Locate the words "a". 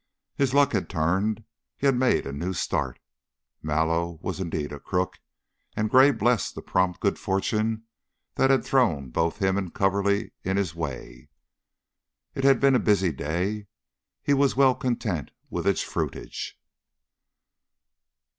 2.25-2.33, 4.71-4.79, 12.73-12.79